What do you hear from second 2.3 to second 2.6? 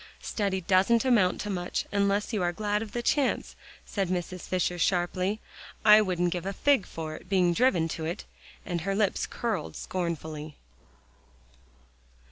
you are